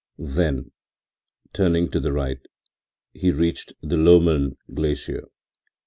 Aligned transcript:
Then, 0.17 0.71
turning 1.53 1.91
to 1.91 1.99
the 1.99 2.11
right, 2.11 2.39
he 3.13 3.29
reached 3.29 3.73
the 3.83 3.97
Loemmern 3.97 4.57
glacier. 4.73 5.25